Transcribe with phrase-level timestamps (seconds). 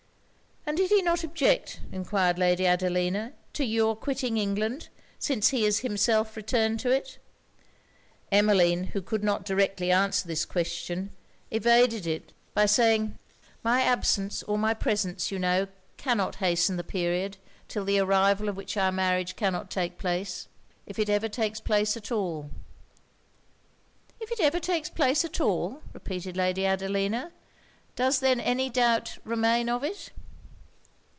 [0.63, 4.87] 'And did he not object,' enquired Lady Adelina, 'to your quitting England,
[5.19, 7.17] since he is himself returned to it?'
[8.31, 11.09] Emmeline, who could not directly answer this question,
[11.49, 13.17] evaded it by saying
[13.63, 15.67] 'My absence or my presence you know
[15.97, 17.35] cannot hasten the period,
[17.67, 20.47] 'till the arrival of which our marriage cannot take place
[20.85, 22.49] if it ever takes place at all.'
[24.21, 27.31] 'If it ever takes place at all?' repeated Lady Adelina
[27.97, 30.11] 'Does then any doubt remain of it?'